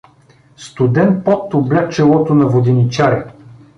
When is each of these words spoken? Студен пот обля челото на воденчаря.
Студен 0.67 1.21
пот 1.25 1.53
обля 1.53 1.83
челото 1.89 2.33
на 2.35 2.47
воденчаря. 2.47 3.27